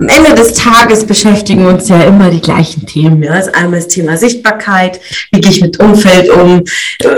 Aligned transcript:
Am 0.00 0.08
Ende 0.08 0.34
des 0.34 0.54
Tages 0.54 1.04
beschäftigen 1.04 1.66
uns 1.66 1.88
ja 1.88 2.02
immer 2.02 2.30
die 2.30 2.40
gleichen 2.40 2.86
Themen. 2.86 3.22
Ja. 3.22 3.34
Das 3.34 3.48
ist 3.48 3.54
einmal 3.54 3.80
das 3.80 3.88
Thema 3.88 4.16
Sichtbarkeit, 4.16 4.98
wie 5.30 5.40
gehe 5.40 5.50
ich 5.50 5.60
mit 5.60 5.78
Umfeld 5.78 6.30
um, 6.30 6.64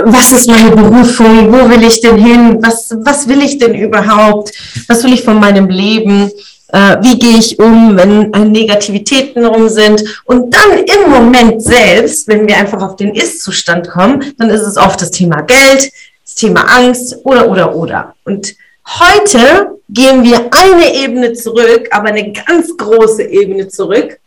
was 0.05 0.33
ist 0.33 0.49
meine 0.49 0.71
Berufung, 0.71 1.53
wo 1.53 1.71
will 1.71 1.85
ich 1.85 2.01
denn 2.01 2.19
hin, 2.19 2.59
was, 2.61 2.95
was 3.05 3.29
will 3.29 3.41
ich 3.41 3.59
denn 3.59 3.75
überhaupt, 3.75 4.53
was 4.89 5.05
will 5.05 5.13
ich 5.13 5.23
von 5.23 5.39
meinem 5.39 5.69
Leben, 5.69 6.31
äh, 6.69 6.97
wie 7.03 7.19
gehe 7.19 7.39
ich 7.39 7.61
um, 7.61 7.97
wenn 7.97 8.31
Negativitäten 8.51 9.45
rum 9.45 9.69
sind. 9.69 10.03
Und 10.25 10.53
dann 10.53 10.79
im 10.79 11.11
Moment 11.11 11.63
selbst, 11.63 12.27
wenn 12.27 12.49
wir 12.49 12.57
einfach 12.57 12.83
auf 12.83 12.97
den 12.97 13.15
Ist-Zustand 13.15 13.89
kommen, 13.89 14.35
dann 14.39 14.51
ist 14.51 14.63
es 14.63 14.77
oft 14.77 15.01
das 15.01 15.13
Thema 15.13 15.43
Geld, 15.43 15.93
das 16.25 16.35
Thema 16.35 16.63
Angst 16.63 17.17
oder, 17.23 17.49
oder, 17.49 17.77
oder. 17.77 18.15
Und 18.25 18.57
Heute 18.87 19.79
gehen 19.89 20.23
wir 20.25 20.51
eine 20.51 20.95
Ebene 20.95 21.33
zurück, 21.33 21.89
aber 21.91 22.09
eine 22.09 22.33
ganz 22.33 22.77
große 22.77 23.23
Ebene 23.23 23.69
zurück. 23.69 24.19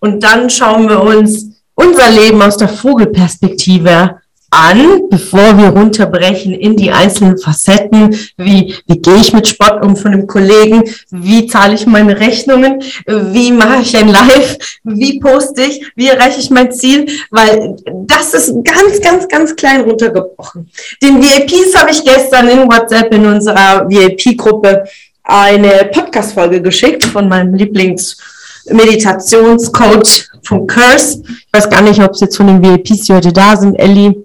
Und 0.00 0.22
dann 0.22 0.50
schauen 0.50 0.88
wir 0.88 1.02
uns 1.02 1.46
unser 1.74 2.10
Leben 2.10 2.42
aus 2.42 2.56
der 2.56 2.68
Vogelperspektive 2.68 4.20
an, 4.50 5.08
bevor 5.10 5.58
wir 5.58 5.68
runterbrechen 5.68 6.54
in 6.54 6.74
die 6.76 6.90
einzelnen 6.90 7.36
Facetten, 7.38 8.16
wie, 8.36 8.74
wie 8.86 8.98
gehe 8.98 9.16
ich 9.16 9.32
mit 9.32 9.46
Spott 9.46 9.84
um 9.84 9.96
von 9.96 10.12
einem 10.12 10.26
Kollegen, 10.26 10.82
wie 11.10 11.46
zahle 11.46 11.74
ich 11.74 11.86
meine 11.86 12.18
Rechnungen, 12.18 12.82
wie 13.06 13.52
mache 13.52 13.82
ich 13.82 13.96
ein 13.96 14.08
Live, 14.08 14.58
wie 14.84 15.20
poste 15.20 15.62
ich, 15.62 15.92
wie 15.96 16.08
erreiche 16.08 16.40
ich 16.40 16.50
mein 16.50 16.72
Ziel, 16.72 17.06
weil 17.30 17.76
das 18.06 18.32
ist 18.32 18.54
ganz, 18.64 19.02
ganz, 19.02 19.28
ganz 19.28 19.54
klein 19.54 19.82
runtergebrochen. 19.82 20.70
Den 21.02 21.22
VIPs 21.22 21.76
habe 21.76 21.90
ich 21.90 22.02
gestern 22.02 22.48
in 22.48 22.60
WhatsApp 22.60 23.12
in 23.12 23.26
unserer 23.26 23.86
VIP-Gruppe 23.88 24.84
eine 25.24 25.90
Podcast-Folge 25.92 26.62
geschickt 26.62 27.04
von 27.04 27.28
meinem 27.28 27.52
Lieblings-Meditationscoach 27.54 30.30
von 30.42 30.66
Curse. 30.66 31.22
Ich 31.28 31.52
weiß 31.52 31.68
gar 31.68 31.82
nicht, 31.82 32.02
ob 32.02 32.12
es 32.12 32.20
jetzt 32.20 32.38
von 32.38 32.46
den 32.46 32.62
VIPs, 32.62 33.02
die 33.02 33.12
heute 33.12 33.30
da 33.30 33.54
sind, 33.54 33.74
Ellie 33.74 34.24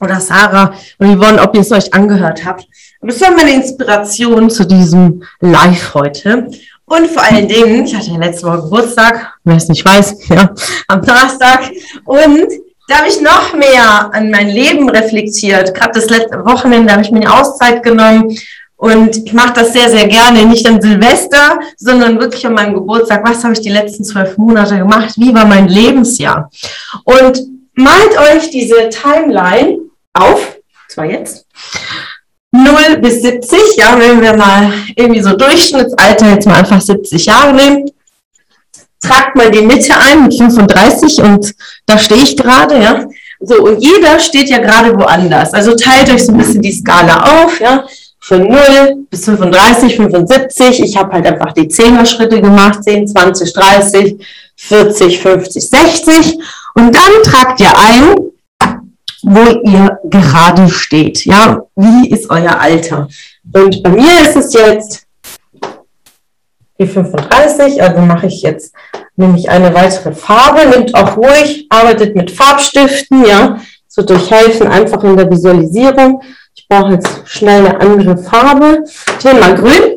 oder 0.00 0.20
Sarah 0.20 0.74
und 0.98 1.16
Yvonne, 1.16 1.40
ob 1.40 1.54
ihr 1.54 1.60
es 1.60 1.72
euch 1.72 1.92
angehört 1.92 2.44
habt. 2.44 2.66
Aber 3.00 3.12
es 3.12 3.20
war 3.20 3.30
meine 3.30 3.52
Inspiration 3.52 4.50
zu 4.50 4.66
diesem 4.66 5.22
Live 5.40 5.94
heute. 5.94 6.48
Und 6.86 7.06
vor 7.06 7.22
allen 7.22 7.46
Dingen, 7.46 7.84
ich 7.84 7.94
hatte 7.94 8.10
ja 8.10 8.18
letzte 8.18 8.46
Woche 8.46 8.62
Geburtstag, 8.62 9.34
wer 9.44 9.56
es 9.56 9.68
nicht 9.68 9.84
weiß, 9.84 10.16
ja, 10.28 10.52
am 10.88 11.02
Donnerstag. 11.02 11.70
Und 12.04 12.46
da 12.88 12.98
habe 12.98 13.08
ich 13.08 13.20
noch 13.20 13.54
mehr 13.54 14.12
an 14.12 14.30
mein 14.30 14.48
Leben 14.48 14.88
reflektiert. 14.90 15.72
Gerade 15.74 15.92
das 15.94 16.10
letzte 16.10 16.44
Wochenende 16.44 16.92
habe 16.92 17.02
ich 17.02 17.12
mir 17.12 17.20
eine 17.20 17.32
Auszeit 17.32 17.84
genommen. 17.84 18.36
Und 18.76 19.16
ich 19.16 19.32
mache 19.32 19.52
das 19.52 19.72
sehr, 19.72 19.88
sehr 19.88 20.08
gerne. 20.08 20.44
Nicht 20.44 20.66
an 20.66 20.82
Silvester, 20.82 21.60
sondern 21.76 22.18
wirklich 22.18 22.44
an 22.46 22.54
meinem 22.54 22.74
Geburtstag. 22.74 23.22
Was 23.28 23.44
habe 23.44 23.52
ich 23.52 23.60
die 23.60 23.68
letzten 23.68 24.02
zwölf 24.02 24.36
Monate 24.38 24.78
gemacht? 24.78 25.14
Wie 25.16 25.32
war 25.32 25.44
mein 25.44 25.68
Lebensjahr? 25.68 26.50
Und 27.04 27.40
malt 27.74 28.18
euch 28.18 28.50
diese 28.50 28.88
Timeline 28.88 29.89
auf, 30.14 30.58
zwar 30.88 31.06
jetzt, 31.06 31.46
0 32.52 32.98
bis 33.00 33.22
70, 33.22 33.76
ja, 33.76 33.96
wenn 33.98 34.20
wir 34.20 34.34
mal 34.34 34.72
irgendwie 34.96 35.22
so 35.22 35.36
Durchschnittsalter 35.36 36.30
jetzt 36.30 36.46
mal 36.46 36.56
einfach 36.56 36.80
70 36.80 37.26
Jahre 37.26 37.54
nehmen, 37.54 37.90
tragt 39.00 39.36
mal 39.36 39.50
die 39.50 39.62
Mitte 39.62 39.96
ein 39.96 40.24
mit 40.24 40.34
35 40.34 41.22
und 41.22 41.54
da 41.86 41.98
stehe 41.98 42.22
ich 42.22 42.36
gerade, 42.36 42.80
ja. 42.82 43.06
So, 43.40 43.62
und 43.62 43.80
jeder 43.80 44.18
steht 44.18 44.50
ja 44.50 44.58
gerade 44.58 44.94
woanders. 44.98 45.54
Also 45.54 45.74
teilt 45.74 46.10
euch 46.10 46.26
so 46.26 46.32
ein 46.32 46.38
bisschen 46.38 46.60
die 46.60 46.72
Skala 46.72 47.44
auf, 47.44 47.58
ja. 47.60 47.84
Von 48.20 48.46
0 48.46 49.06
bis 49.08 49.24
35, 49.24 49.96
75. 49.96 50.80
Ich 50.80 50.96
habe 50.96 51.12
halt 51.12 51.26
einfach 51.26 51.52
die 51.52 51.68
10er 51.68 52.04
Schritte 52.04 52.40
gemacht, 52.40 52.84
10, 52.84 53.08
20, 53.08 53.52
30, 53.52 54.26
40, 54.56 55.20
50, 55.20 55.70
60. 55.70 56.38
Und 56.74 56.94
dann 56.94 57.10
tragt 57.24 57.60
ihr 57.60 57.76
ein, 57.76 58.14
wo 59.22 59.60
ihr 59.62 59.98
gerade 60.04 60.68
steht. 60.68 61.24
Ja, 61.24 61.62
wie 61.76 62.10
ist 62.10 62.30
euer 62.30 62.58
Alter? 62.58 63.08
Und 63.52 63.82
bei 63.82 63.90
mir 63.90 64.20
ist 64.22 64.36
es 64.36 64.52
jetzt 64.52 65.06
die 66.78 66.86
35, 66.86 67.82
also 67.82 68.00
mache 68.00 68.26
ich 68.26 68.42
jetzt 68.42 68.74
nämlich 69.16 69.50
eine 69.50 69.74
weitere 69.74 70.12
Farbe, 70.12 70.66
nimmt 70.68 70.94
auch 70.94 71.16
ruhig, 71.16 71.66
arbeitet 71.68 72.16
mit 72.16 72.30
Farbstiften, 72.30 73.26
ja, 73.26 73.60
das 73.86 73.96
wird 73.96 74.10
euch 74.12 74.30
helfen, 74.30 74.66
einfach 74.66 75.02
in 75.04 75.16
der 75.16 75.30
Visualisierung. 75.30 76.22
Ich 76.54 76.66
brauche 76.68 76.92
jetzt 76.92 77.08
schnell 77.24 77.66
eine 77.66 77.80
andere 77.80 78.16
Farbe. 78.16 78.84
Nehme 79.24 79.40
mal 79.40 79.54
grün. 79.54 79.96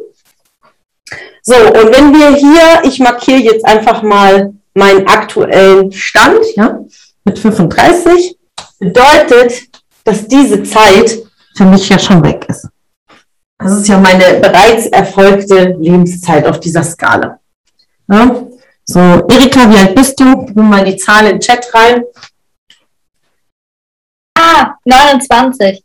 So, 1.41 1.55
und 1.55 1.95
wenn 1.95 2.13
wir 2.13 2.35
hier, 2.35 2.89
ich 2.89 2.99
markiere 2.99 3.39
jetzt 3.39 3.65
einfach 3.65 4.01
mal 4.01 4.53
meinen 4.73 5.07
aktuellen 5.07 5.91
Stand, 5.91 6.43
ja, 6.55 6.79
mit 7.25 7.37
35 7.37 8.37
bedeutet, 8.79 9.69
dass 10.03 10.27
diese 10.27 10.63
Zeit 10.63 11.19
für 11.55 11.65
mich 11.65 11.87
ja 11.89 11.99
schon 11.99 12.23
weg 12.23 12.45
ist. 12.49 12.67
Das 13.57 13.79
ist 13.79 13.87
ja 13.87 13.97
meine 13.97 14.39
bereits 14.41 14.87
erfolgte 14.87 15.75
Lebenszeit 15.79 16.45
auf 16.45 16.59
dieser 16.59 16.83
Skala. 16.83 17.39
Ja? 18.09 18.45
So, 18.85 18.99
Erika, 18.99 19.69
wie 19.71 19.77
alt 19.77 19.95
bist 19.95 20.19
du? 20.19 20.45
Gib 20.45 20.55
mal 20.55 20.83
die 20.83 20.97
Zahl 20.97 21.25
in 21.25 21.31
den 21.33 21.39
Chat 21.39 21.73
rein. 21.73 22.03
Ah, 24.37 24.75
29. 24.83 25.83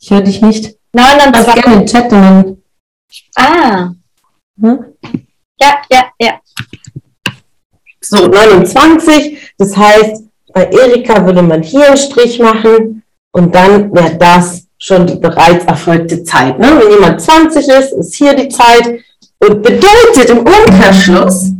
Ich 0.00 0.10
höre 0.10 0.22
dich 0.22 0.42
nicht. 0.42 0.76
29. 0.92 1.54
Ich 1.54 1.62
gerne 1.62 1.78
den 1.78 1.86
Chat 1.86 2.12
dann. 2.12 2.62
Ah. 3.36 3.92
Hm? 4.60 4.84
Ja, 5.60 5.82
ja, 5.90 6.10
ja. 6.20 6.40
So, 8.00 8.26
29. 8.26 9.52
Das 9.56 9.76
heißt, 9.76 10.24
bei 10.58 10.68
Erika 10.72 11.24
würde 11.24 11.42
man 11.42 11.62
hier 11.62 11.86
einen 11.86 11.96
Strich 11.96 12.40
machen 12.40 13.04
und 13.30 13.54
dann 13.54 13.94
wäre 13.94 14.16
das 14.16 14.64
schon 14.76 15.06
die 15.06 15.14
bereits 15.14 15.64
erfolgte 15.64 16.24
Zeit. 16.24 16.58
Ne? 16.58 16.66
Wenn 16.80 16.90
jemand 16.90 17.20
20 17.20 17.68
ist, 17.68 17.92
ist 17.92 18.16
hier 18.16 18.34
die 18.34 18.48
Zeit 18.48 18.98
und 19.38 19.62
bedeutet 19.62 20.30
im 20.30 20.38
Umkehrschluss, 20.38 21.52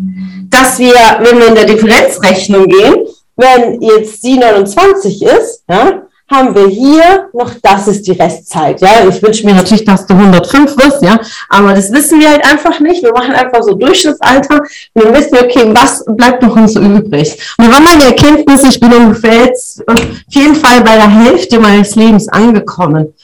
dass 0.50 0.80
wir, 0.80 0.96
wenn 1.20 1.38
wir 1.38 1.46
in 1.46 1.54
der 1.54 1.66
Differenzrechnung 1.66 2.66
gehen, 2.66 3.06
wenn 3.36 3.80
jetzt 3.80 4.20
sie 4.20 4.36
29 4.36 5.22
ist, 5.22 5.62
ja, 5.70 6.02
haben 6.30 6.54
wir 6.54 6.68
hier 6.68 7.28
noch, 7.32 7.52
das 7.62 7.88
ist 7.88 8.06
die 8.06 8.12
Restzeit. 8.12 8.80
Ja, 8.80 9.08
ich 9.08 9.22
wünsche 9.22 9.46
mir 9.46 9.54
natürlich, 9.54 9.84
dass 9.84 10.06
du 10.06 10.14
105 10.14 10.76
wirst, 10.76 11.02
ja, 11.02 11.18
aber 11.48 11.72
das 11.72 11.90
wissen 11.92 12.20
wir 12.20 12.30
halt 12.30 12.44
einfach 12.44 12.78
nicht. 12.80 13.02
Wir 13.02 13.12
machen 13.12 13.32
einfach 13.32 13.62
so 13.62 13.74
Durchschnittsalter 13.74 14.60
und 14.94 15.04
dann 15.04 15.14
wissen 15.14 15.32
wir, 15.32 15.44
okay, 15.44 15.70
was 15.72 16.04
bleibt 16.06 16.42
noch 16.42 16.54
uns 16.54 16.76
übrig? 16.76 17.38
Und 17.56 17.64
dann 17.64 17.72
war 17.72 17.80
meine 17.80 18.04
Erkenntnis, 18.06 18.64
ich 18.64 18.78
bin 18.78 18.92
ungefähr 18.92 19.46
jetzt 19.46 19.86
auf 19.88 20.00
jeden 20.28 20.54
Fall 20.54 20.82
bei 20.82 20.96
der 20.96 21.08
Hälfte 21.08 21.58
meines 21.58 21.94
Lebens 21.94 22.28
angekommen. 22.28 23.14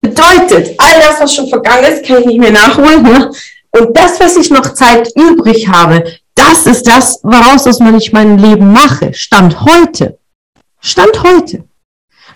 Bedeutet, 0.00 0.74
all 0.78 1.00
das, 1.00 1.20
was 1.20 1.34
schon 1.34 1.48
vergangen 1.48 1.84
ist, 1.84 2.06
kann 2.06 2.20
ich 2.20 2.26
nicht 2.26 2.40
mehr 2.40 2.52
nachholen, 2.52 3.06
ja. 3.06 3.30
Und 3.78 3.96
das, 3.96 4.20
was 4.20 4.36
ich 4.36 4.50
noch 4.50 4.72
Zeit 4.74 5.10
übrig 5.16 5.68
habe, 5.68 6.04
das 6.34 6.66
ist 6.66 6.86
das, 6.86 7.20
woraus 7.22 7.66
ich 7.66 8.12
mein 8.12 8.38
Leben 8.38 8.72
mache. 8.72 9.12
Stand 9.12 9.60
heute. 9.64 10.18
Stand 10.80 11.22
heute. 11.22 11.64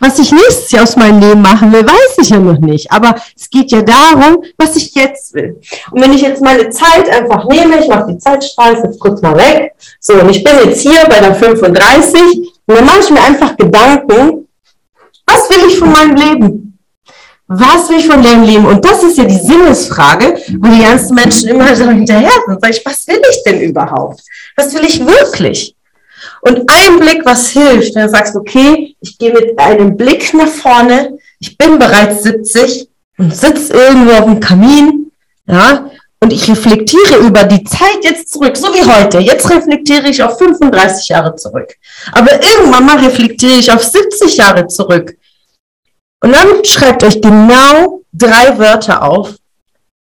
Was 0.01 0.19
ich 0.19 0.31
nächstes 0.33 0.71
Jahr 0.71 0.85
aus 0.85 0.97
meinem 0.97 1.21
Leben 1.21 1.43
machen 1.43 1.73
will, 1.73 1.85
weiß 1.85 2.19
ich 2.23 2.31
ja 2.31 2.39
noch 2.39 2.59
nicht. 2.59 2.91
Aber 2.93 3.17
es 3.37 3.51
geht 3.51 3.71
ja 3.71 3.83
darum, 3.83 4.45
was 4.57 4.77
ich 4.77 4.95
jetzt 4.95 5.35
will. 5.35 5.61
Und 5.91 6.01
wenn 6.01 6.13
ich 6.13 6.23
jetzt 6.23 6.43
meine 6.43 6.71
Zeit 6.71 7.09
einfach 7.09 7.45
nehme, 7.47 7.81
ich 7.81 7.89
mache 7.89 8.13
die 8.13 8.19
Zeitstreife 8.19 8.87
jetzt 8.87 9.01
kurz 9.01 9.21
mal 9.23 9.37
weg. 9.37 9.73
So, 10.01 10.15
und 10.15 10.31
ich 10.31 10.45
bin 10.45 10.55
jetzt 10.65 10.81
hier 10.81 11.05
bei 11.09 11.21
der 11.21 11.35
35 11.35 12.21
und 12.67 12.77
dann 12.77 12.85
mache 12.85 13.01
ich 13.01 13.11
mir 13.11 13.23
einfach 13.23 13.57
Gedanken, 13.57 14.47
was 15.27 15.51
will 15.51 15.69
ich 15.69 15.79
von 15.79 15.93
meinem 15.93 16.17
Leben? 16.17 16.79
Was 17.49 17.89
will 17.89 17.99
ich 17.99 18.07
von 18.07 18.23
deinem 18.23 18.45
Leben? 18.45 18.67
Und 18.67 18.85
das 18.85 19.03
ist 19.03 19.17
ja 19.17 19.25
die 19.25 19.39
Sinnesfrage, 19.39 20.37
wo 20.61 20.69
die 20.69 20.83
ganzen 20.83 21.15
Menschen 21.15 21.49
immer 21.49 21.75
so 21.75 21.85
hinterher 21.85 22.31
sind. 22.47 22.61
Sag 22.61 22.71
ich, 22.71 22.85
was 22.85 23.07
will 23.07 23.21
ich 23.31 23.43
denn 23.43 23.61
überhaupt? 23.63 24.21
Was 24.55 24.75
will 24.75 24.85
ich 24.85 25.05
wirklich? 25.05 25.75
Und 26.43 26.63
ein 26.69 27.01
Blick, 27.01 27.25
was 27.25 27.51
hilft, 27.51 27.95
wenn 27.95 28.07
du 28.07 28.11
sagst, 28.11 28.37
okay, 28.37 28.97
ich 29.01 29.19
gehe 29.19 29.33
mit 29.33 29.59
einem 29.59 29.97
Blick 29.97 30.33
nach 30.35 30.49
vorne, 30.49 31.19
ich 31.41 31.57
bin 31.59 31.79
bereits 31.79 32.23
70 32.23 32.89
und 33.19 33.35
sitze 33.35 33.73
irgendwo 33.73 34.13
auf 34.13 34.25
dem 34.25 34.41
Kamin, 34.41 35.11
ja, 35.47 35.91
und 36.21 36.33
ich 36.33 36.49
reflektiere 36.51 37.19
über 37.19 37.45
die 37.45 37.63
Zeit 37.65 37.99
jetzt 38.03 38.33
zurück, 38.33 38.57
so 38.57 38.67
wie 38.75 38.85
heute. 38.85 39.19
Jetzt 39.19 39.49
reflektiere 39.49 40.09
ich 40.09 40.23
auf 40.23 40.37
35 40.39 41.09
Jahre 41.09 41.37
zurück. 41.37 41.75
Aber 42.13 42.33
irgendwann 42.33 42.87
mal 42.87 42.99
reflektiere 42.99 43.59
ich 43.59 43.71
auf 43.71 43.85
70 43.85 44.37
Jahre 44.37 44.67
zurück. 44.67 45.17
Und 46.21 46.33
dann 46.33 46.65
schreibt 46.65 47.05
euch 47.05 47.21
genau 47.21 48.03
drei 48.13 48.59
Wörter 48.59 49.03
auf, 49.03 49.37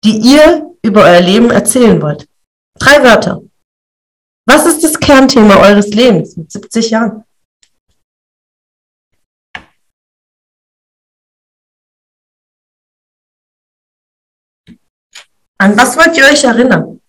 die 0.03 0.17
ihr 0.17 0.69
über 0.83 1.03
euer 1.05 1.21
Leben 1.21 1.49
erzählen 1.49 1.99
wollt. 2.01 2.27
Drei 2.77 3.03
Wörter. 3.03 3.41
Was 4.47 4.67
ist 4.67 4.83
das 4.83 4.99
Kernthema 4.99 5.57
eures 5.57 5.87
Lebens 5.87 6.37
mit 6.37 6.51
70 6.51 6.91
Jahren? 6.91 7.23
An 15.57 15.75
was 15.77 15.97
wollt 15.97 16.15
ihr 16.15 16.25
euch 16.25 16.43
erinnern? 16.43 17.01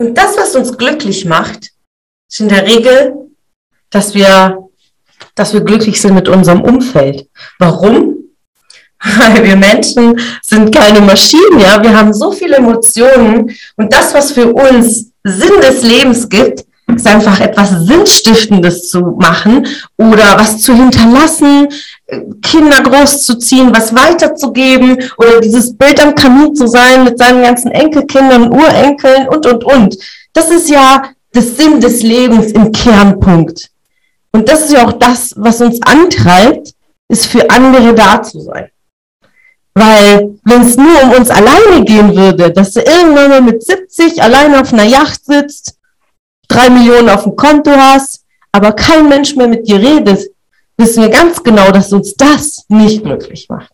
Und 0.00 0.14
das, 0.14 0.36
was 0.36 0.54
uns 0.54 0.78
glücklich 0.78 1.24
macht, 1.24 1.74
ist 2.30 2.40
in 2.40 2.48
der 2.48 2.64
Regel, 2.64 3.27
dass 3.90 4.14
wir, 4.14 4.58
dass 5.34 5.52
wir 5.52 5.60
glücklich 5.60 6.00
sind 6.00 6.14
mit 6.14 6.28
unserem 6.28 6.62
Umfeld. 6.62 7.28
Warum? 7.58 8.16
Weil 9.00 9.44
wir 9.44 9.56
Menschen 9.56 10.18
sind 10.42 10.74
keine 10.74 11.00
Maschinen, 11.00 11.60
ja. 11.60 11.82
Wir 11.82 11.96
haben 11.96 12.12
so 12.12 12.32
viele 12.32 12.56
Emotionen 12.56 13.50
und 13.76 13.92
das, 13.92 14.12
was 14.14 14.32
für 14.32 14.52
uns 14.52 15.12
Sinn 15.24 15.60
des 15.60 15.82
Lebens 15.82 16.28
gibt, 16.28 16.64
ist 16.96 17.06
einfach 17.06 17.38
etwas 17.40 17.70
Sinnstiftendes 17.70 18.88
zu 18.88 19.00
machen 19.18 19.66
oder 19.98 20.38
was 20.38 20.62
zu 20.62 20.74
hinterlassen, 20.74 21.68
Kinder 22.42 22.82
großzuziehen, 22.82 23.74
was 23.74 23.94
weiterzugeben 23.94 24.98
oder 25.18 25.40
dieses 25.40 25.76
Bild 25.76 26.02
am 26.02 26.14
Kamin 26.14 26.54
zu 26.54 26.66
sein 26.66 27.04
mit 27.04 27.18
seinen 27.18 27.42
ganzen 27.42 27.70
Enkelkindern, 27.70 28.50
Urenkeln 28.50 29.28
und, 29.28 29.46
und, 29.46 29.64
und. 29.64 29.98
Das 30.32 30.50
ist 30.50 30.70
ja 30.70 31.10
das 31.32 31.56
Sinn 31.56 31.80
des 31.80 32.02
Lebens 32.02 32.52
im 32.52 32.72
Kernpunkt. 32.72 33.68
Und 34.32 34.48
das 34.48 34.62
ist 34.62 34.72
ja 34.72 34.86
auch 34.86 34.92
das, 34.92 35.32
was 35.36 35.60
uns 35.60 35.80
antreibt, 35.82 36.72
ist 37.08 37.26
für 37.26 37.48
andere 37.50 37.94
da 37.94 38.22
zu 38.22 38.40
sein. 38.40 38.70
Weil 39.74 40.38
wenn 40.44 40.62
es 40.62 40.76
nur 40.76 41.02
um 41.04 41.12
uns 41.12 41.30
alleine 41.30 41.84
gehen 41.84 42.14
würde, 42.14 42.50
dass 42.50 42.72
du 42.72 42.80
irgendwann 42.80 43.30
mal 43.30 43.42
mit 43.42 43.62
70 43.62 44.20
alleine 44.22 44.60
auf 44.60 44.72
einer 44.72 44.84
Yacht 44.84 45.24
sitzt, 45.24 45.76
drei 46.48 46.68
Millionen 46.68 47.08
auf 47.08 47.22
dem 47.22 47.36
Konto 47.36 47.70
hast, 47.70 48.24
aber 48.52 48.72
kein 48.72 49.08
Mensch 49.08 49.36
mehr 49.36 49.48
mit 49.48 49.68
dir 49.68 49.78
redet, 49.78 50.28
wissen 50.76 51.02
wir 51.02 51.10
ganz 51.10 51.42
genau, 51.42 51.70
dass 51.70 51.92
uns 51.92 52.14
das 52.14 52.64
nicht 52.68 53.04
glücklich 53.04 53.48
macht. 53.48 53.72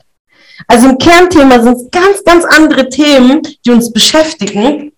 Also 0.66 0.88
im 0.88 0.98
Kernthema 0.98 1.60
sind 1.62 1.76
es 1.76 1.90
ganz, 1.90 2.22
ganz 2.24 2.44
andere 2.44 2.88
Themen, 2.88 3.42
die 3.64 3.70
uns 3.70 3.92
beschäftigen 3.92 4.92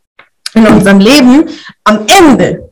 in 0.55 0.67
unserem 0.67 1.01
Leben. 1.01 1.49
Am 1.85 2.07
Ende, 2.07 2.66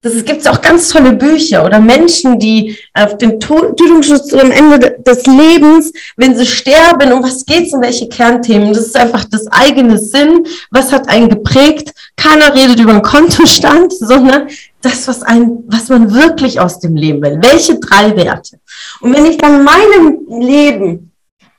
das 0.00 0.24
gibt 0.24 0.42
es 0.42 0.46
auch 0.46 0.60
ganz 0.62 0.90
tolle 0.90 1.12
Bücher 1.12 1.64
oder 1.64 1.80
Menschen, 1.80 2.38
die 2.38 2.78
auf 2.94 3.18
den 3.18 3.40
Tötungsschutz 3.40 4.32
am 4.32 4.52
Ende 4.52 4.96
des 5.04 5.26
Lebens, 5.26 5.92
wenn 6.16 6.36
sie 6.36 6.46
sterben, 6.46 7.12
um 7.12 7.24
was 7.24 7.44
geht 7.44 7.66
es 7.66 7.72
und 7.72 7.82
welche 7.82 8.08
Kernthemen. 8.08 8.72
Das 8.72 8.86
ist 8.86 8.96
einfach 8.96 9.24
das 9.24 9.48
eigene 9.48 9.98
Sinn. 9.98 10.46
Was 10.70 10.92
hat 10.92 11.08
einen 11.08 11.28
geprägt? 11.28 11.92
Keiner 12.16 12.54
redet 12.54 12.78
über 12.78 12.92
den 12.92 13.02
Kontostand, 13.02 13.92
sondern 13.98 14.46
das, 14.82 15.08
was, 15.08 15.22
ein, 15.22 15.64
was 15.66 15.88
man 15.88 16.14
wirklich 16.14 16.60
aus 16.60 16.78
dem 16.78 16.94
Leben 16.94 17.20
will. 17.20 17.38
Welche 17.42 17.80
drei 17.80 18.14
Werte? 18.14 18.60
Und 19.00 19.16
wenn 19.16 19.26
ich 19.26 19.36
dann 19.36 19.64
meinem 19.64 20.20
Leben, 20.28 21.10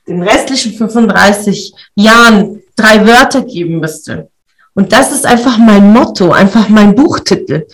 den 0.07 0.23
restlichen 0.23 0.75
35 0.75 1.73
Jahren, 1.95 2.61
drei 2.77 3.05
Wörter 3.05 3.41
geben 3.41 3.81
müsste, 3.81 4.29
und 4.75 4.93
das 4.93 5.11
ist 5.11 5.25
einfach 5.25 5.57
mein 5.57 5.91
Motto, 5.91 6.31
einfach 6.31 6.69
mein 6.69 6.95
Buchtitel, 6.95 7.65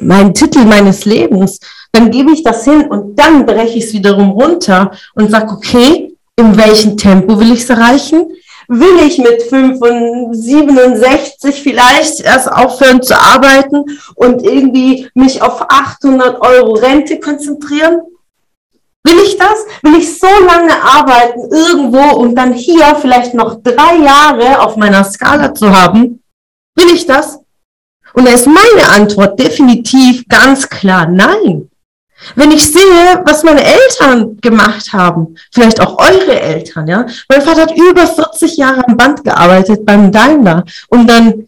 mein 0.00 0.34
Titel 0.34 0.64
meines 0.64 1.04
Lebens, 1.04 1.60
dann 1.92 2.10
gebe 2.10 2.32
ich 2.32 2.42
das 2.42 2.64
hin 2.64 2.88
und 2.88 3.16
dann 3.18 3.46
breche 3.46 3.78
ich 3.78 3.84
es 3.84 3.92
wiederum 3.92 4.30
runter 4.30 4.90
und 5.14 5.30
sage, 5.30 5.52
okay, 5.52 6.14
in 6.36 6.56
welchem 6.56 6.96
Tempo 6.96 7.38
will 7.38 7.52
ich 7.52 7.60
es 7.60 7.70
erreichen? 7.70 8.26
will 8.68 9.00
ich 9.06 9.18
mit 9.18 9.42
67 9.42 11.62
vielleicht 11.62 12.20
erst 12.20 12.50
aufhören 12.52 13.02
zu 13.02 13.18
arbeiten 13.18 13.84
und 14.14 14.42
irgendwie 14.42 15.08
mich 15.14 15.40
auf 15.42 15.62
800 15.68 16.40
Euro 16.40 16.74
Rente 16.74 17.18
konzentrieren? 17.18 18.02
Will 19.04 19.18
ich 19.24 19.36
das? 19.38 19.64
Will 19.82 19.96
ich 19.96 20.18
so 20.18 20.26
lange 20.46 20.74
arbeiten 20.82 21.48
irgendwo 21.50 22.18
und 22.18 22.34
dann 22.34 22.52
hier 22.52 22.94
vielleicht 23.00 23.32
noch 23.32 23.62
drei 23.62 23.96
Jahre 24.04 24.60
auf 24.60 24.76
meiner 24.76 25.04
Skala 25.04 25.54
zu 25.54 25.74
haben? 25.74 26.22
Will 26.76 26.92
ich 26.92 27.06
das? 27.06 27.38
Und 28.18 28.26
da 28.26 28.32
ist 28.32 28.48
meine 28.48 28.88
Antwort 28.96 29.38
definitiv 29.38 30.26
ganz 30.28 30.68
klar 30.68 31.06
nein. 31.06 31.70
Wenn 32.34 32.50
ich 32.50 32.66
sehe, 32.66 33.22
was 33.24 33.44
meine 33.44 33.62
Eltern 33.62 34.38
gemacht 34.40 34.92
haben, 34.92 35.36
vielleicht 35.54 35.80
auch 35.80 35.96
eure 36.00 36.40
Eltern, 36.40 36.88
ja. 36.88 37.06
Mein 37.28 37.42
Vater 37.42 37.62
hat 37.62 37.76
über 37.76 38.08
40 38.08 38.56
Jahre 38.56 38.84
am 38.88 38.96
Band 38.96 39.22
gearbeitet 39.22 39.86
beim 39.86 40.10
Daimler, 40.10 40.64
um 40.88 41.06
dann 41.06 41.46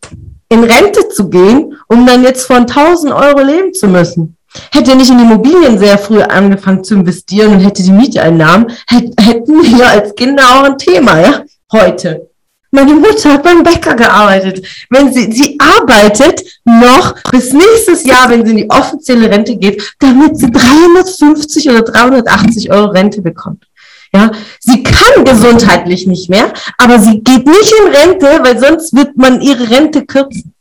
in 0.48 0.62
Rente 0.62 1.08
zu 1.08 1.28
gehen, 1.28 1.76
um 1.88 2.06
dann 2.06 2.22
jetzt 2.22 2.46
von 2.46 2.58
1000 2.58 3.12
Euro 3.14 3.40
leben 3.40 3.74
zu 3.74 3.88
müssen. 3.88 4.36
Hätte 4.70 4.92
er 4.92 4.96
nicht 4.96 5.10
in 5.10 5.18
Immobilien 5.18 5.76
sehr 5.76 5.98
früh 5.98 6.22
angefangen 6.22 6.84
zu 6.84 6.94
investieren 6.94 7.54
und 7.54 7.60
hätte 7.60 7.82
die 7.82 7.90
Mieteinnahmen, 7.90 8.70
hätten 8.86 9.76
wir 9.76 9.88
als 9.88 10.14
Kinder 10.14 10.44
auch 10.44 10.62
ein 10.62 10.78
Thema, 10.78 11.20
ja, 11.20 11.42
heute. 11.72 12.29
Meine 12.72 12.94
Mutter 12.94 13.32
hat 13.32 13.42
beim 13.42 13.62
Bäcker 13.62 13.94
gearbeitet. 13.94 14.64
Wenn 14.90 15.12
sie, 15.12 15.30
sie 15.32 15.58
arbeitet 15.58 16.42
noch 16.64 17.14
bis 17.30 17.52
nächstes 17.52 18.04
Jahr, 18.04 18.30
wenn 18.30 18.44
sie 18.44 18.52
in 18.52 18.56
die 18.58 18.70
offizielle 18.70 19.28
Rente 19.28 19.56
geht, 19.56 19.94
damit 19.98 20.36
sie 20.38 20.50
350 20.50 21.68
oder 21.68 21.82
380 21.82 22.70
Euro 22.70 22.90
Rente 22.90 23.22
bekommt. 23.22 23.64
Ja, 24.12 24.32
sie 24.58 24.82
kann 24.82 25.24
gesundheitlich 25.24 26.06
nicht 26.06 26.28
mehr, 26.30 26.52
aber 26.78 26.98
sie 26.98 27.20
geht 27.20 27.46
nicht 27.46 27.72
in 27.80 27.94
Rente, 27.94 28.40
weil 28.42 28.58
sonst 28.58 28.94
wird 28.94 29.16
man 29.16 29.40
ihre 29.40 29.70
Rente 29.70 30.04
kürzen. 30.04 30.52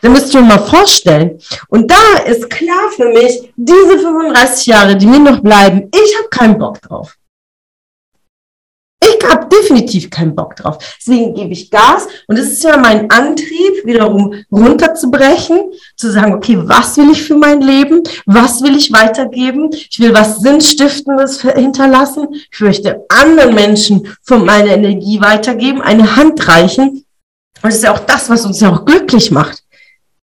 Da 0.00 0.08
müsst 0.10 0.32
ihr 0.32 0.40
euch 0.40 0.46
mal 0.46 0.58
vorstellen. 0.58 1.38
Und 1.68 1.90
da 1.90 2.22
ist 2.26 2.48
klar 2.50 2.90
für 2.94 3.08
mich, 3.08 3.50
diese 3.56 3.98
35 3.98 4.66
Jahre, 4.66 4.96
die 4.96 5.06
mir 5.06 5.18
noch 5.18 5.40
bleiben, 5.40 5.90
ich 5.92 6.16
habe 6.18 6.28
keinen 6.28 6.58
Bock 6.58 6.80
drauf. 6.82 7.14
Ich 9.08 9.24
habe 9.28 9.46
definitiv 9.46 10.10
keinen 10.10 10.34
Bock 10.34 10.56
drauf. 10.56 10.78
Deswegen 10.98 11.34
gebe 11.34 11.52
ich 11.52 11.70
Gas. 11.70 12.06
Und 12.26 12.38
es 12.38 12.52
ist 12.52 12.64
ja 12.64 12.76
mein 12.76 13.10
Antrieb, 13.10 13.84
wiederum 13.84 14.34
runterzubrechen, 14.50 15.72
zu 15.96 16.10
sagen, 16.10 16.34
okay, 16.34 16.58
was 16.60 16.96
will 16.96 17.10
ich 17.10 17.22
für 17.22 17.36
mein 17.36 17.60
Leben? 17.60 18.02
Was 18.26 18.62
will 18.62 18.76
ich 18.76 18.92
weitergeben? 18.92 19.70
Ich 19.72 19.98
will 19.98 20.14
was 20.14 20.40
Sinnstiftendes 20.40 21.42
hinterlassen. 21.42 22.28
Ich 22.50 22.60
möchte 22.60 23.04
anderen 23.08 23.54
Menschen 23.54 24.14
von 24.22 24.44
meiner 24.44 24.72
Energie 24.72 25.20
weitergeben, 25.20 25.80
eine 25.80 26.16
Hand 26.16 26.46
reichen. 26.48 27.04
Und 27.60 27.64
das 27.64 27.76
ist 27.76 27.84
ja 27.84 27.94
auch 27.94 28.00
das, 28.00 28.30
was 28.30 28.44
uns 28.44 28.60
ja 28.60 28.72
auch 28.72 28.84
glücklich 28.84 29.30
macht. 29.30 29.62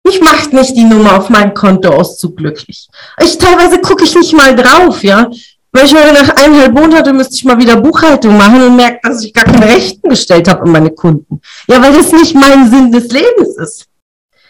Mich 0.03 0.21
macht 0.21 0.53
nicht 0.53 0.75
die 0.77 0.85
Nummer 0.85 1.17
auf 1.17 1.29
meinem 1.29 1.53
Kontoauszug 1.53 2.37
glücklich. 2.37 2.87
Ich 3.21 3.37
teilweise 3.37 3.81
gucke 3.81 4.05
ich 4.05 4.15
nicht 4.15 4.33
mal 4.33 4.55
drauf, 4.55 5.03
ja. 5.03 5.29
Weil 5.77 5.85
ich 5.85 5.93
meine, 5.93 6.11
nach 6.11 6.35
eineinhalb 6.35 6.73
Monaten 6.73 7.15
müsste 7.15 7.35
ich 7.35 7.43
mal 7.43 7.59
wieder 7.59 7.79
Buchhaltung 7.79 8.35
machen 8.35 8.63
und 8.63 8.75
merke, 8.75 8.97
dass 9.03 9.23
ich 9.23 9.31
gar 9.31 9.45
keine 9.45 9.67
Rechten 9.67 10.09
gestellt 10.09 10.47
habe 10.47 10.63
an 10.63 10.71
meine 10.71 10.89
Kunden. 10.89 11.39
Ja, 11.67 11.79
weil 11.79 11.93
das 11.93 12.11
nicht 12.11 12.33
mein 12.33 12.67
Sinn 12.71 12.91
des 12.91 13.11
Lebens 13.11 13.55
ist. 13.57 13.85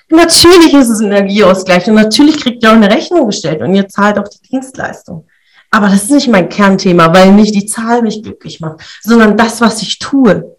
Natürlich 0.09 0.73
ist 0.73 0.87
es 0.87 1.01
Energieausgleich 1.01 1.85
und 1.89 1.95
natürlich 1.95 2.37
kriegt 2.37 2.63
ihr 2.63 2.69
auch 2.69 2.75
eine 2.75 2.89
Rechnung 2.89 3.25
gestellt 3.25 3.61
und 3.61 3.75
ihr 3.75 3.89
zahlt 3.89 4.17
auch 4.17 4.27
die 4.29 4.47
Dienstleistung. 4.47 5.27
Aber 5.69 5.87
das 5.87 6.03
ist 6.03 6.11
nicht 6.11 6.29
mein 6.29 6.47
Kernthema, 6.47 7.13
weil 7.13 7.33
nicht 7.33 7.53
die 7.53 7.65
Zahl 7.65 8.03
mich 8.03 8.23
glücklich 8.23 8.61
macht, 8.61 8.79
sondern 9.01 9.35
das, 9.35 9.59
was 9.59 9.81
ich 9.81 9.99
tue. 9.99 10.55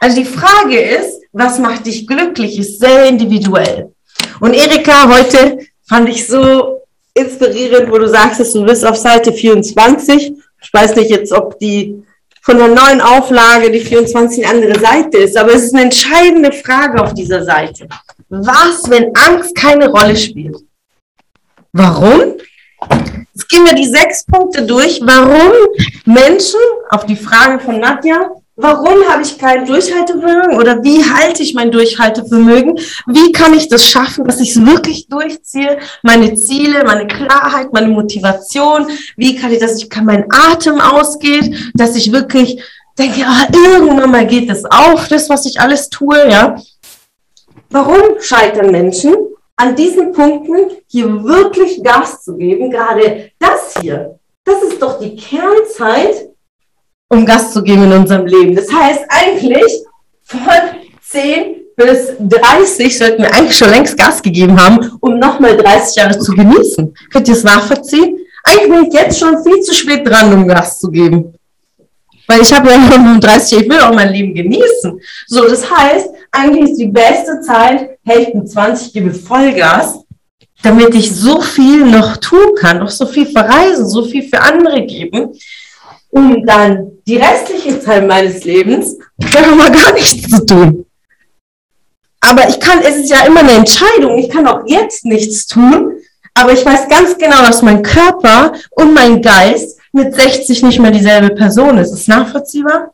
Also 0.00 0.16
die 0.18 0.26
Frage 0.26 0.78
ist, 0.78 1.22
was 1.32 1.58
macht 1.58 1.86
dich 1.86 2.06
glücklich, 2.06 2.58
ist 2.58 2.78
sehr 2.78 3.06
individuell. 3.06 3.94
Und 4.38 4.52
Erika, 4.52 5.08
heute 5.08 5.60
fand 5.88 6.10
ich 6.10 6.26
so 6.28 6.69
inspirierend, 7.20 7.90
wo 7.90 7.98
du 7.98 8.08
sagst, 8.08 8.54
du 8.54 8.64
bist 8.64 8.84
auf 8.84 8.96
Seite 8.96 9.32
24. 9.32 10.32
Ich 10.62 10.72
weiß 10.72 10.96
nicht 10.96 11.10
jetzt, 11.10 11.32
ob 11.32 11.58
die 11.58 12.02
von 12.42 12.58
der 12.58 12.68
neuen 12.68 13.00
Auflage 13.00 13.70
die 13.70 13.80
24 13.80 14.46
eine 14.46 14.54
andere 14.54 14.80
Seite 14.80 15.18
ist, 15.18 15.36
aber 15.36 15.54
es 15.54 15.64
ist 15.64 15.74
eine 15.74 15.84
entscheidende 15.84 16.52
Frage 16.52 17.02
auf 17.02 17.14
dieser 17.14 17.44
Seite. 17.44 17.86
Was, 18.28 18.88
wenn 18.88 19.14
Angst 19.14 19.54
keine 19.54 19.88
Rolle 19.88 20.16
spielt? 20.16 20.56
Warum? 21.72 22.34
Jetzt 23.34 23.48
gehen 23.48 23.64
wir 23.64 23.74
die 23.74 23.86
sechs 23.86 24.24
Punkte 24.24 24.66
durch, 24.66 25.00
warum 25.02 25.52
Menschen, 26.04 26.60
auf 26.90 27.06
die 27.06 27.16
Frage 27.16 27.60
von 27.60 27.78
Nadja, 27.78 28.30
Warum 28.62 29.08
habe 29.08 29.22
ich 29.22 29.38
kein 29.38 29.64
Durchhaltevermögen 29.64 30.58
oder 30.58 30.84
wie 30.84 31.02
halte 31.02 31.42
ich 31.42 31.54
mein 31.54 31.70
Durchhaltevermögen? 31.70 32.78
Wie 33.06 33.32
kann 33.32 33.54
ich 33.54 33.70
das 33.70 33.82
schaffen, 33.82 34.26
dass 34.26 34.38
ich 34.38 34.50
es 34.50 34.66
wirklich 34.66 35.08
durchziehe? 35.08 35.78
Meine 36.02 36.34
Ziele, 36.34 36.84
meine 36.84 37.06
Klarheit, 37.06 37.72
meine 37.72 37.88
Motivation. 37.88 38.86
Wie 39.16 39.34
kann 39.36 39.50
ich, 39.50 39.60
dass 39.60 39.78
ich 39.78 39.88
kann 39.88 40.04
mein 40.04 40.26
Atem 40.28 40.78
ausgeht, 40.78 41.72
dass 41.72 41.96
ich 41.96 42.12
wirklich 42.12 42.62
denke, 42.98 43.24
ah, 43.24 43.46
irgendwann 43.50 44.10
mal 44.10 44.26
geht 44.26 44.50
es 44.50 44.66
auf, 44.66 45.08
das, 45.08 45.30
was 45.30 45.46
ich 45.46 45.58
alles 45.58 45.88
tue, 45.88 46.28
ja. 46.28 46.60
Warum 47.70 48.20
scheitern 48.20 48.70
Menschen? 48.70 49.14
An 49.56 49.74
diesen 49.74 50.12
Punkten 50.12 50.70
hier 50.86 51.24
wirklich 51.24 51.82
Gas 51.82 52.24
zu 52.24 52.36
geben, 52.36 52.70
gerade 52.70 53.30
das 53.38 53.74
hier, 53.80 54.18
das 54.44 54.62
ist 54.64 54.82
doch 54.82 54.98
die 54.98 55.16
Kernzeit, 55.16 56.29
um 57.10 57.26
Gas 57.26 57.52
zu 57.52 57.62
geben 57.62 57.84
in 57.84 57.92
unserem 57.92 58.26
Leben. 58.26 58.54
Das 58.54 58.72
heißt 58.72 59.04
eigentlich, 59.08 59.82
von 60.22 60.40
10 61.02 61.56
bis 61.76 62.12
30 62.18 62.96
sollten 62.96 63.22
wir 63.22 63.34
eigentlich 63.34 63.56
schon 63.56 63.70
längst 63.70 63.98
Gas 63.98 64.22
gegeben 64.22 64.58
haben, 64.58 64.92
um 65.00 65.18
nochmal 65.18 65.56
30 65.56 65.96
Jahre 65.96 66.18
zu 66.18 66.32
genießen. 66.32 66.94
Könnt 67.12 67.28
ihr 67.28 67.34
es 67.34 67.42
nachvollziehen? 67.42 68.18
Eigentlich 68.44 68.70
bin 68.70 68.86
ich 68.86 68.94
jetzt 68.94 69.18
schon 69.18 69.42
viel 69.42 69.60
zu 69.60 69.74
spät 69.74 70.06
dran, 70.06 70.32
um 70.32 70.46
Gas 70.46 70.78
zu 70.78 70.90
geben. 70.90 71.34
Weil 72.28 72.42
ich 72.42 72.52
habe 72.52 72.70
ja 72.70 72.78
35, 72.78 73.58
ich 73.58 73.68
will 73.68 73.80
auch 73.80 73.92
mein 73.92 74.12
Leben 74.12 74.32
genießen. 74.32 75.00
So, 75.26 75.48
das 75.48 75.68
heißt, 75.68 76.10
eigentlich 76.30 76.70
ist 76.70 76.78
die 76.78 76.86
beste 76.86 77.40
Zeit, 77.40 77.98
Hälften 78.04 78.46
20, 78.46 78.92
gebe 78.92 79.12
Vollgas, 79.12 79.98
damit 80.62 80.94
ich 80.94 81.10
so 81.12 81.40
viel 81.40 81.84
noch 81.86 82.18
tun 82.18 82.54
kann, 82.56 82.78
noch 82.78 82.90
so 82.90 83.06
viel 83.06 83.26
verreisen, 83.26 83.88
so 83.88 84.04
viel 84.04 84.22
für 84.22 84.40
andere 84.40 84.86
geben, 84.86 85.32
um 86.10 86.44
dann 86.44 86.92
die 87.06 87.16
restliche 87.16 87.80
Zeit 87.80 88.06
meines 88.06 88.44
Lebens 88.44 88.96
einfach 89.18 89.54
mal 89.54 89.70
gar 89.70 89.92
nichts 89.92 90.28
zu 90.28 90.44
tun. 90.44 90.86
Aber 92.20 92.48
ich 92.48 92.60
kann, 92.60 92.80
es 92.82 92.96
ist 92.96 93.10
ja 93.10 93.24
immer 93.24 93.40
eine 93.40 93.52
Entscheidung. 93.52 94.18
Ich 94.18 94.28
kann 94.28 94.46
auch 94.46 94.62
jetzt 94.66 95.04
nichts 95.04 95.46
tun, 95.46 96.00
aber 96.34 96.52
ich 96.52 96.64
weiß 96.64 96.88
ganz 96.88 97.16
genau, 97.16 97.42
dass 97.42 97.62
mein 97.62 97.82
Körper 97.82 98.52
und 98.72 98.94
mein 98.94 99.22
Geist 99.22 99.78
mit 99.92 100.14
60 100.14 100.62
nicht 100.62 100.78
mehr 100.78 100.90
dieselbe 100.90 101.34
Person 101.34 101.78
ist. 101.78 101.92
Ist 101.92 102.08
nachvollziehbar? 102.08 102.92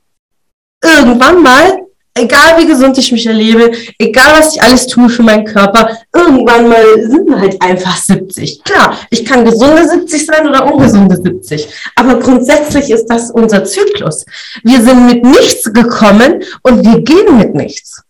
Irgendwann 0.82 1.42
mal, 1.42 1.85
egal 2.16 2.58
wie 2.58 2.66
gesund 2.66 2.98
ich 2.98 3.12
mich 3.12 3.26
erlebe, 3.26 3.72
egal 3.98 4.38
was 4.38 4.54
ich 4.54 4.62
alles 4.62 4.86
tue 4.86 5.08
für 5.08 5.22
meinen 5.22 5.44
Körper, 5.44 5.96
irgendwann 6.14 6.68
mal 6.68 6.84
sind 7.02 7.28
wir 7.28 7.38
halt 7.38 7.60
einfach 7.62 7.96
70. 7.96 8.64
Klar, 8.64 8.96
ich 9.10 9.24
kann 9.24 9.44
gesunde 9.44 9.88
70 9.88 10.26
sein 10.26 10.48
oder 10.48 10.72
ungesunde 10.72 11.16
70. 11.16 11.68
Aber 11.94 12.18
grundsätzlich 12.18 12.90
ist 12.90 13.06
das 13.06 13.30
unser 13.30 13.64
Zyklus. 13.64 14.24
Wir 14.62 14.82
sind 14.82 15.06
mit 15.06 15.24
nichts 15.24 15.72
gekommen 15.72 16.42
und 16.62 16.84
wir 16.84 17.00
gehen 17.00 17.38
mit 17.38 17.54
nichts. 17.54 18.02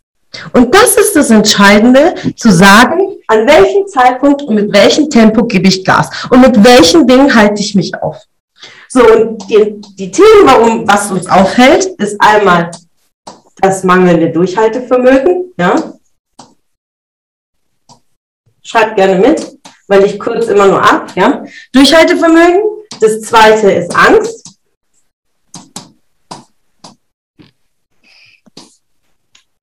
Und 0.52 0.74
das 0.74 0.96
ist 0.96 1.16
das 1.16 1.30
Entscheidende, 1.30 2.14
zu 2.36 2.50
sagen, 2.50 3.16
an 3.26 3.46
welchem 3.46 3.86
Zeitpunkt 3.86 4.42
und 4.42 4.54
mit 4.54 4.72
welchem 4.72 5.08
Tempo 5.08 5.44
gebe 5.44 5.68
ich 5.68 5.84
Gas 5.84 6.10
und 6.30 6.40
mit 6.40 6.62
welchen 6.62 7.06
Dingen 7.06 7.34
halte 7.34 7.62
ich 7.62 7.74
mich 7.74 7.94
auf. 8.00 8.18
So, 8.88 9.00
und 9.00 9.42
die, 9.50 9.80
die 9.98 10.10
Themen, 10.10 10.44
warum, 10.44 10.86
was 10.86 11.10
uns 11.10 11.26
aufhält, 11.28 11.86
ist 11.98 12.20
einmal 12.20 12.70
das 13.56 13.84
mangelnde 13.84 14.30
Durchhaltevermögen. 14.30 15.52
Ja? 15.58 15.94
Schreibt 18.62 18.96
gerne 18.96 19.16
mit, 19.16 19.58
weil 19.88 20.04
ich 20.04 20.18
kurz 20.18 20.46
immer 20.46 20.66
nur 20.66 20.82
ab. 20.82 21.12
Ja? 21.14 21.44
Durchhaltevermögen. 21.72 22.62
Das 23.00 23.20
zweite 23.22 23.70
ist 23.72 23.94
Angst. 23.94 24.58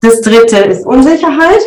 Das 0.02 0.20
dritte 0.22 0.58
ist 0.58 0.86
Unsicherheit. 0.86 1.62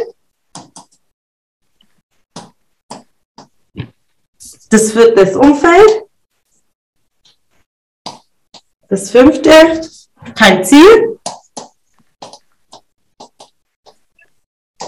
Das 4.69 4.93
vierte 4.93 5.21
ist 5.23 5.37
Umfeld. 5.37 6.05
Das 8.89 9.11
fünfte, 9.11 9.81
kein 10.35 10.63
Ziel. 10.65 11.16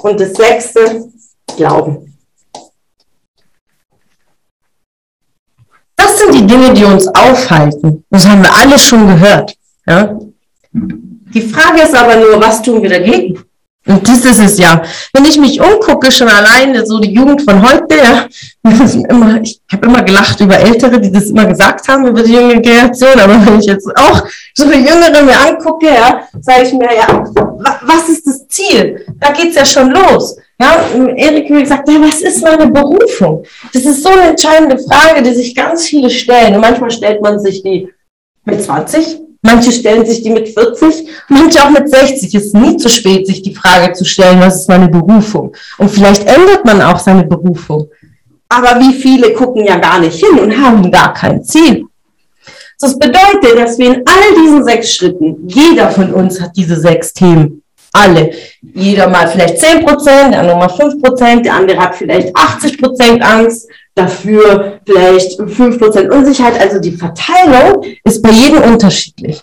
Und 0.02 0.20
das 0.20 0.32
sechste, 0.32 1.08
Glauben. 1.56 2.14
Das 5.96 6.18
sind 6.18 6.34
die 6.34 6.46
Dinge, 6.46 6.72
die 6.72 6.84
uns 6.84 7.08
aufhalten. 7.08 8.04
Das 8.10 8.26
haben 8.26 8.42
wir 8.42 8.54
alle 8.54 8.78
schon 8.78 9.08
gehört. 9.08 9.56
Ja? 9.86 10.16
Die 10.72 11.42
Frage 11.42 11.82
ist 11.82 11.94
aber 11.94 12.16
nur, 12.16 12.40
was 12.40 12.62
tun 12.62 12.80
wir 12.80 12.90
dagegen? 12.90 13.42
Und 13.86 14.06
das 14.06 14.24
ist 14.24 14.38
es 14.38 14.58
ja. 14.58 14.82
Wenn 15.12 15.24
ich 15.24 15.38
mich 15.38 15.60
umgucke, 15.60 16.12
schon 16.12 16.28
alleine, 16.28 16.86
so 16.86 17.00
die 17.00 17.12
Jugend 17.12 17.42
von 17.42 17.62
heute, 17.62 17.96
ja, 17.96 18.27
immer, 19.08 19.40
ich 19.42 19.60
habe 19.72 19.86
immer 19.86 20.02
gelacht 20.02 20.40
über 20.40 20.58
Ältere, 20.58 21.00
die 21.00 21.10
das 21.10 21.26
immer 21.26 21.46
gesagt 21.46 21.86
haben, 21.88 22.06
über 22.06 22.22
die 22.22 22.32
junge 22.32 22.60
Generation, 22.60 23.18
aber 23.20 23.34
wenn 23.46 23.60
ich 23.60 23.66
jetzt 23.66 23.88
auch 23.96 24.24
so 24.54 24.70
die 24.70 24.78
Jüngere 24.78 25.22
mir 25.22 25.38
angucke, 25.38 25.86
ja, 25.86 26.22
sage 26.40 26.64
ich 26.64 26.72
mir, 26.72 26.88
ja, 26.94 27.24
was 27.82 28.08
ist 28.08 28.26
das 28.26 28.46
Ziel? 28.48 29.04
Da 29.18 29.32
geht's 29.32 29.56
ja 29.56 29.64
schon 29.64 29.90
los. 29.90 30.36
Ja, 30.60 30.76
Erik 31.16 31.50
mir 31.50 31.62
gesagt, 31.62 31.88
ja, 31.88 32.00
was 32.00 32.20
ist 32.20 32.42
meine 32.42 32.66
Berufung? 32.66 33.44
Das 33.72 33.84
ist 33.84 34.02
so 34.02 34.08
eine 34.08 34.30
entscheidende 34.30 34.78
Frage, 34.78 35.22
die 35.22 35.34
sich 35.34 35.54
ganz 35.54 35.84
viele 35.84 36.10
stellen. 36.10 36.54
Und 36.56 36.62
manchmal 36.62 36.90
stellt 36.90 37.22
man 37.22 37.38
sich 37.38 37.62
die 37.62 37.88
mit 38.44 38.62
20, 38.62 39.20
Manche 39.40 39.70
stellen 39.70 40.04
sich 40.04 40.22
die 40.22 40.30
mit 40.30 40.48
40, 40.48 41.06
manche 41.28 41.62
auch 41.62 41.70
mit 41.70 41.88
60. 41.88 42.34
Es 42.34 42.46
ist 42.46 42.54
nie 42.54 42.76
zu 42.76 42.88
spät, 42.88 43.26
sich 43.26 43.40
die 43.40 43.54
Frage 43.54 43.92
zu 43.92 44.04
stellen, 44.04 44.40
was 44.40 44.56
ist 44.56 44.68
meine 44.68 44.88
Berufung? 44.88 45.54
Und 45.78 45.90
vielleicht 45.90 46.26
ändert 46.26 46.64
man 46.64 46.82
auch 46.82 46.98
seine 46.98 47.22
Berufung. 47.22 47.88
Aber 48.48 48.80
wie 48.80 48.94
viele 48.94 49.32
gucken 49.34 49.64
ja 49.64 49.76
gar 49.76 50.00
nicht 50.00 50.24
hin 50.24 50.38
und 50.38 50.56
haben 50.56 50.90
gar 50.90 51.12
kein 51.12 51.44
Ziel. 51.44 51.86
Das 52.80 52.98
bedeutet, 52.98 53.58
dass 53.58 53.78
wir 53.78 53.94
in 53.94 54.04
all 54.06 54.42
diesen 54.42 54.64
sechs 54.64 54.94
Schritten, 54.94 55.48
jeder 55.48 55.90
von 55.90 56.14
uns 56.14 56.40
hat 56.40 56.52
diese 56.56 56.76
sechs 56.76 57.12
Themen. 57.12 57.62
Alle. 57.92 58.30
Jeder 58.74 59.08
mal 59.08 59.26
vielleicht 59.28 59.58
10 59.58 59.84
Prozent, 59.84 60.32
der 60.32 60.40
andere 60.40 60.58
mal 60.58 60.68
5 60.68 61.02
Prozent, 61.02 61.46
der 61.46 61.54
andere 61.54 61.78
hat 61.78 61.96
vielleicht 61.96 62.36
80 62.36 62.78
Prozent 62.80 63.22
Angst, 63.22 63.68
dafür 63.94 64.80
vielleicht 64.86 65.40
5% 65.40 66.08
Unsicherheit. 66.10 66.60
Also 66.60 66.78
die 66.78 66.92
Verteilung 66.92 67.82
ist 68.04 68.22
bei 68.22 68.30
jedem 68.30 68.62
unterschiedlich. 68.62 69.42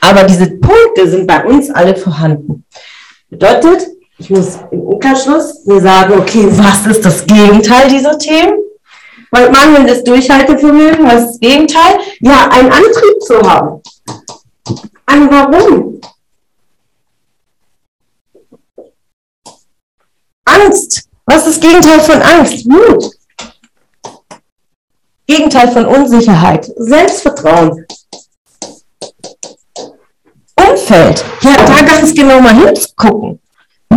Aber 0.00 0.24
diese 0.24 0.50
Punkte 0.52 1.08
sind 1.08 1.26
bei 1.26 1.44
uns 1.44 1.70
alle 1.70 1.94
vorhanden. 1.94 2.64
Bedeutet, 3.28 3.86
ich 4.18 4.30
muss 4.30 4.58
im 4.70 4.80
Umkehrschluss 4.80 5.64
mir 5.66 5.80
sagen, 5.80 6.18
okay, 6.18 6.46
was 6.50 6.86
ist 6.86 7.04
das 7.04 7.26
Gegenteil 7.26 7.88
dieser 7.88 8.18
Themen? 8.18 8.58
Weil 9.30 9.50
mangelndes 9.50 10.04
Durchhaltevermögen, 10.04 11.04
was 11.06 11.22
ist 11.22 11.30
das 11.32 11.40
Gegenteil? 11.40 11.98
Ja, 12.20 12.48
einen 12.50 12.72
Antrieb 12.72 13.22
zu 13.22 13.40
haben. 13.42 13.82
Ein 15.06 15.30
Warum. 15.30 16.00
Angst. 20.44 21.08
Was 21.26 21.46
ist 21.46 21.56
das 21.56 21.60
Gegenteil 21.60 22.00
von 22.00 22.22
Angst? 22.22 22.66
Mut. 22.66 23.10
Gegenteil 25.26 25.72
von 25.72 25.86
Unsicherheit, 25.86 26.70
Selbstvertrauen. 26.76 27.84
Umfeld, 30.54 31.24
ja, 31.42 31.56
da 31.66 31.82
ganz 31.84 32.14
genau 32.14 32.40
mal 32.40 32.54
hinzugucken. 32.54 33.40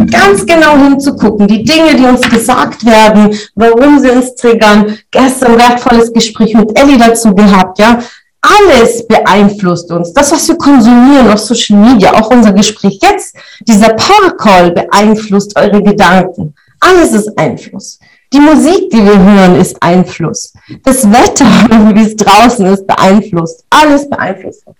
Ganz 0.07 0.45
genau 0.45 0.77
hinzugucken, 0.77 1.47
die 1.47 1.63
Dinge, 1.63 1.95
die 1.95 2.05
uns 2.05 2.21
gesagt 2.21 2.85
werden, 2.85 3.37
warum 3.55 3.99
sie 3.99 4.09
uns 4.09 4.35
triggern. 4.35 4.97
Gestern 5.11 5.57
wertvolles 5.57 6.11
Gespräch 6.13 6.53
mit 6.53 6.77
Ellie 6.77 6.97
dazu 6.97 7.33
gehabt, 7.33 7.79
ja. 7.79 7.99
Alles 8.41 9.05
beeinflusst 9.05 9.91
uns. 9.91 10.13
Das, 10.13 10.31
was 10.31 10.47
wir 10.47 10.55
konsumieren 10.55 11.29
auf 11.29 11.39
Social 11.39 11.77
Media, 11.77 12.13
auch 12.13 12.31
unser 12.31 12.53
Gespräch 12.53 12.99
jetzt, 13.01 13.35
dieser 13.67 13.89
Power 13.89 14.37
Call 14.37 14.71
beeinflusst 14.71 15.57
eure 15.57 15.83
Gedanken. 15.83 16.53
Alles 16.79 17.11
ist 17.11 17.37
Einfluss. 17.37 17.99
Die 18.31 18.39
Musik, 18.39 18.91
die 18.91 19.03
wir 19.03 19.19
hören, 19.19 19.59
ist 19.59 19.81
Einfluss. 19.81 20.53
Das 20.83 21.11
Wetter, 21.11 21.45
wie 21.95 22.05
es 22.05 22.15
draußen 22.15 22.65
ist, 22.67 22.87
beeinflusst. 22.87 23.65
Alles 23.69 24.09
beeinflusst 24.09 24.65
uns. 24.65 24.77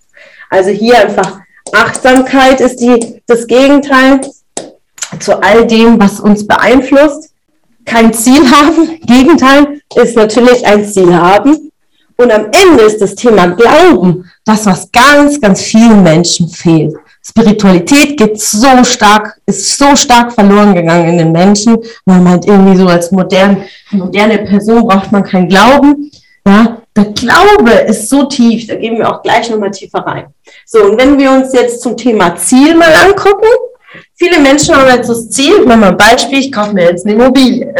Also 0.49 0.69
hier 0.69 0.97
einfach 0.99 1.39
Achtsamkeit 1.73 2.61
ist 2.61 2.77
die, 2.77 3.21
das 3.27 3.45
Gegenteil 3.45 4.21
zu 5.19 5.41
all 5.41 5.65
dem, 5.65 5.99
was 5.99 6.19
uns 6.19 6.45
beeinflusst. 6.45 7.33
Kein 7.85 8.13
Ziel 8.13 8.49
haben. 8.51 8.99
Gegenteil 9.05 9.81
ist 9.95 10.15
natürlich 10.15 10.65
ein 10.65 10.85
Ziel 10.85 11.15
haben. 11.15 11.71
Und 12.17 12.31
am 12.31 12.47
Ende 12.51 12.83
ist 12.83 13.01
das 13.01 13.15
Thema 13.15 13.47
Glauben 13.47 14.29
das, 14.43 14.65
was 14.65 14.91
ganz, 14.91 15.39
ganz 15.39 15.61
vielen 15.61 16.03
Menschen 16.03 16.49
fehlt. 16.49 16.93
Spiritualität 17.23 18.17
geht 18.17 18.41
so 18.41 18.83
stark, 18.83 19.39
ist 19.45 19.77
so 19.77 19.95
stark 19.95 20.33
verloren 20.33 20.73
gegangen 20.73 21.09
in 21.09 21.17
den 21.17 21.31
Menschen. 21.31 21.77
Man 22.05 22.23
meint 22.23 22.45
irgendwie 22.45 22.77
so 22.77 22.87
als 22.87 23.11
modern, 23.11 23.63
moderne 23.91 24.39
Person 24.39 24.85
braucht 24.87 25.11
man 25.11 25.23
keinen 25.23 25.47
Glauben. 25.47 26.11
Ja, 26.45 26.81
der 26.95 27.05
Glaube 27.05 27.71
ist 27.87 28.09
so 28.09 28.25
tief, 28.25 28.67
da 28.67 28.75
gehen 28.75 28.97
wir 28.97 29.09
auch 29.09 29.21
gleich 29.21 29.49
nochmal 29.49 29.71
tiefer 29.71 29.99
rein. 29.99 30.27
So, 30.65 30.83
und 30.83 30.99
wenn 30.99 31.17
wir 31.17 31.31
uns 31.31 31.53
jetzt 31.53 31.81
zum 31.81 31.95
Thema 31.95 32.35
Ziel 32.35 32.75
mal 32.75 32.93
angucken, 32.93 33.47
viele 34.15 34.39
Menschen 34.39 34.75
haben 34.75 34.87
jetzt 34.95 35.09
das 35.09 35.29
Ziel, 35.29 35.65
mal 35.65 35.83
ein 35.83 35.97
Beispiel, 35.97 36.39
ich 36.39 36.51
kaufe 36.51 36.73
mir 36.73 36.85
jetzt 36.85 37.05
eine 37.05 37.15
Immobilie. 37.15 37.73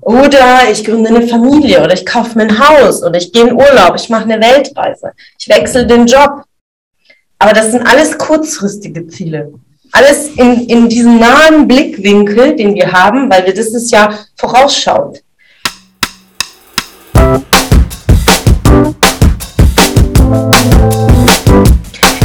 Oder 0.00 0.70
ich 0.70 0.84
gründe 0.84 1.10
eine 1.10 1.26
Familie 1.26 1.82
oder 1.82 1.92
ich 1.92 2.06
kaufe 2.06 2.38
mir 2.38 2.44
ein 2.44 2.58
Haus 2.58 3.02
oder 3.02 3.18
ich 3.18 3.32
gehe 3.32 3.48
in 3.48 3.52
Urlaub, 3.52 3.94
ich 3.96 4.08
mache 4.08 4.24
eine 4.24 4.40
Weltreise, 4.40 5.12
ich 5.38 5.48
wechsle 5.48 5.86
den 5.86 6.06
Job. 6.06 6.44
Aber 7.38 7.52
das 7.52 7.72
sind 7.72 7.86
alles 7.86 8.16
kurzfristige 8.16 9.06
Ziele. 9.08 9.52
Alles 9.92 10.28
in, 10.36 10.66
in 10.68 10.88
diesem 10.88 11.18
nahen 11.18 11.66
Blickwinkel, 11.66 12.56
den 12.56 12.74
wir 12.74 12.92
haben, 12.92 13.30
weil 13.30 13.46
wir 13.46 13.54
das 13.54 13.68
ist 13.68 13.90
ja 13.90 14.18
vorausschauend. 14.36 15.22